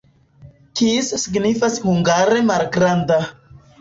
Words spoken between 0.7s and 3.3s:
Kis signifas hungare malgranda.